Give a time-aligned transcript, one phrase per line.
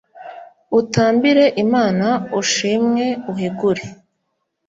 [0.79, 2.07] utambire imana
[2.39, 3.83] ushimwe uhigure